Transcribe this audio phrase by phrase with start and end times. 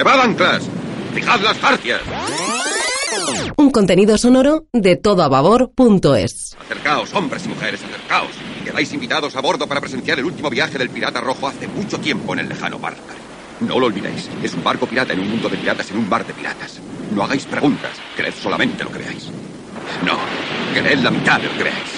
[0.00, 0.62] ¡Levad anclas!
[1.12, 2.00] ¡Fijad las jarcias!
[3.58, 6.56] Un contenido sonoro de todoababor.es.
[6.58, 8.30] Acercaos, hombres y mujeres, acercaos.
[8.64, 12.32] Quedáis invitados a bordo para presenciar el último viaje del pirata rojo hace mucho tiempo
[12.32, 12.94] en el lejano mar.
[13.60, 16.26] No lo olvidéis, es un barco pirata en un mundo de piratas en un bar
[16.26, 16.80] de piratas.
[17.14, 19.26] No hagáis preguntas, creed solamente lo que veáis.
[20.02, 20.16] No,
[20.72, 21.90] creed la mitad de lo que veáis.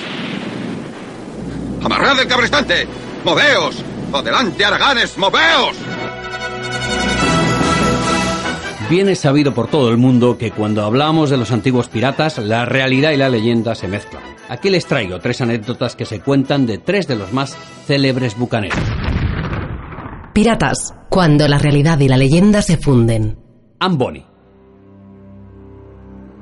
[1.84, 2.84] ¡Amarrad el cabrestante!
[3.24, 3.76] ¡Moveos!
[4.12, 5.16] ¡Adelante, Araganes!
[5.16, 5.76] ¡Moveos!
[8.92, 12.66] Bien es sabido por todo el mundo que cuando hablamos de los antiguos piratas, la
[12.66, 14.22] realidad y la leyenda se mezclan.
[14.50, 18.78] Aquí les traigo tres anécdotas que se cuentan de tres de los más célebres bucaneros.
[20.34, 23.38] Piratas, cuando la realidad y la leyenda se funden.
[23.80, 24.26] Anne Bonny.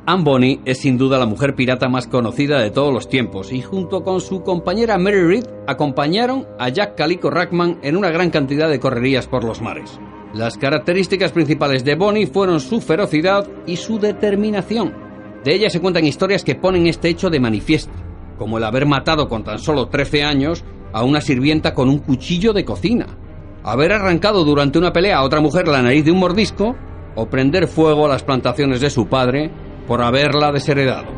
[0.06, 3.62] Anne Bonny es sin duda la mujer pirata más conocida de todos los tiempos y
[3.62, 8.68] junto con su compañera Mary Read acompañaron a Jack Calico Rackman en una gran cantidad
[8.68, 10.00] de correrías por los mares.
[10.34, 14.94] Las características principales de Bonnie fueron su ferocidad y su determinación.
[15.44, 17.92] De ella se cuentan historias que ponen este hecho de manifiesto,
[18.38, 22.52] como el haber matado con tan solo 13 años a una sirvienta con un cuchillo
[22.52, 23.06] de cocina,
[23.64, 26.76] haber arrancado durante una pelea a otra mujer la nariz de un mordisco
[27.16, 29.50] o prender fuego a las plantaciones de su padre
[29.88, 31.08] por haberla desheredado.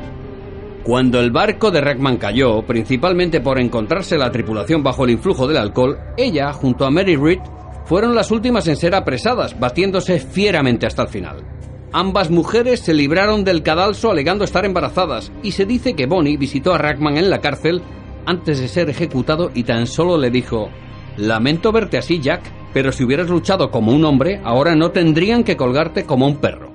[0.84, 5.58] Cuando el barco de Rackman cayó, principalmente por encontrarse la tripulación bajo el influjo del
[5.58, 7.41] alcohol, ella, junto a Mary Read,
[7.84, 11.44] fueron las últimas en ser apresadas, batiéndose fieramente hasta el final.
[11.92, 16.75] Ambas mujeres se libraron del cadalso alegando estar embarazadas, y se dice que Bonnie visitó
[16.75, 17.82] a Rackman en la cárcel
[18.25, 20.70] antes de ser ejecutado y tan solo le dijo,
[21.16, 25.56] Lamento verte así, Jack, pero si hubieras luchado como un hombre, ahora no tendrían que
[25.56, 26.72] colgarte como un perro.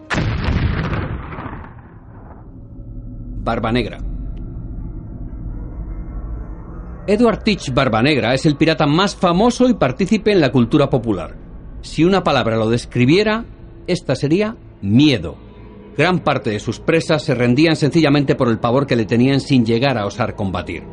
[3.44, 4.07] Barba Negra.
[7.10, 11.38] Edward Teach Barbanegra es el pirata más famoso y partícipe en la cultura popular.
[11.82, 13.46] Si una palabra lo describiera,
[13.88, 15.38] esta sería miedo.
[15.98, 19.66] Gran parte de sus presas se rendían sencillamente por el pavor que le tenían sin
[19.66, 20.84] llegar a osar combatir.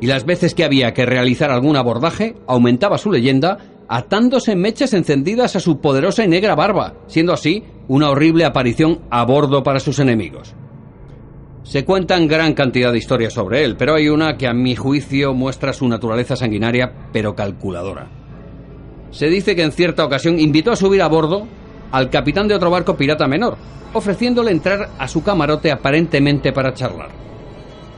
[0.00, 5.56] Y las veces que había que realizar algún abordaje, aumentaba su leyenda atándose mechas encendidas
[5.56, 9.98] a su poderosa y negra barba, siendo así una horrible aparición a bordo para sus
[9.98, 10.54] enemigos.
[11.66, 15.34] Se cuentan gran cantidad de historias sobre él, pero hay una que a mi juicio
[15.34, 18.08] muestra su naturaleza sanguinaria, pero calculadora.
[19.10, 21.48] Se dice que en cierta ocasión invitó a subir a bordo
[21.90, 23.56] al capitán de otro barco pirata menor,
[23.94, 27.08] ofreciéndole entrar a su camarote aparentemente para charlar.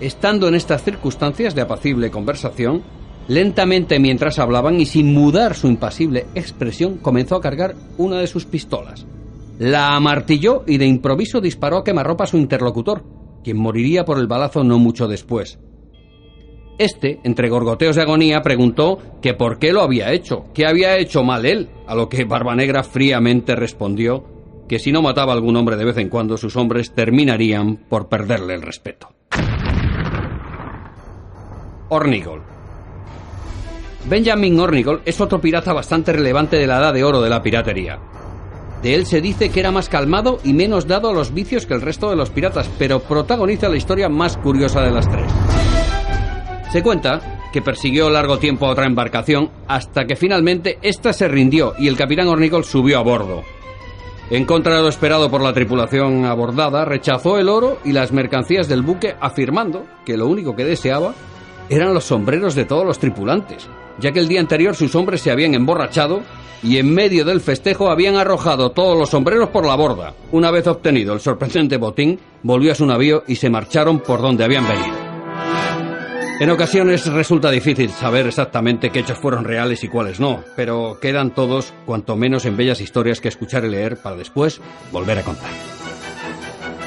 [0.01, 2.83] Estando en estas circunstancias de apacible conversación,
[3.27, 8.47] lentamente mientras hablaban y sin mudar su impasible expresión, comenzó a cargar una de sus
[8.47, 9.05] pistolas.
[9.59, 14.27] La amartilló y de improviso disparó a quemarropa a su interlocutor, quien moriría por el
[14.27, 15.59] balazo no mucho después.
[16.79, 21.25] Este, entre gorgoteos de agonía, preguntó que por qué lo había hecho, que había hecho
[21.25, 24.25] mal él, a lo que Barbanegra fríamente respondió
[24.69, 28.09] que si no mataba a algún hombre de vez en cuando, sus hombres terminarían por
[28.09, 29.09] perderle el respeto.
[31.89, 32.43] Ornigol.
[34.09, 37.99] Benjamin Ornigol es otro pirata bastante relevante de la edad de oro de la piratería.
[38.83, 41.75] De él se dice que era más calmado y menos dado a los vicios que
[41.75, 45.31] el resto de los piratas, pero protagoniza la historia más curiosa de las tres.
[46.71, 51.75] Se cuenta que persiguió largo tiempo a otra embarcación hasta que finalmente ésta se rindió
[51.79, 53.43] y el capitán Ornicol subió a bordo.
[54.31, 58.69] En contra de lo esperado por la tripulación abordada, rechazó el oro y las mercancías
[58.69, 61.15] del buque afirmando que lo único que deseaba
[61.69, 63.69] eran los sombreros de todos los tripulantes,
[63.99, 66.23] ya que el día anterior sus hombres se habían emborrachado
[66.63, 70.15] y en medio del festejo habían arrojado todos los sombreros por la borda.
[70.33, 74.45] Una vez obtenido el sorprendente botín, volvió a su navío y se marcharon por donde
[74.45, 75.09] habían venido.
[76.41, 81.35] En ocasiones resulta difícil saber exactamente qué hechos fueron reales y cuáles no, pero quedan
[81.35, 84.61] todos cuanto menos en bellas historias que escuchar y leer para después
[84.93, 85.51] volver a contar.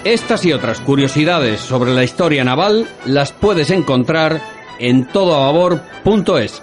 [0.05, 4.41] Estas y otras curiosidades sobre la historia naval las puedes encontrar
[4.79, 6.61] en todoababor.es.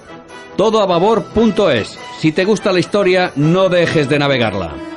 [0.57, 1.99] Todoababor.es.
[2.21, 4.88] Si te gusta la historia, no dejes de navegarla.